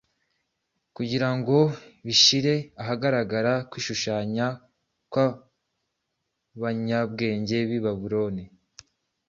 kugira 0.95 1.29
ngo 1.37 1.57
bishyire 2.05 2.55
ahagaragara 2.81 3.53
kwishushanya 3.69 4.47
kw’abanyabwenge 5.11 7.57
b’i 7.69 7.79
Babuloni. 7.85 8.43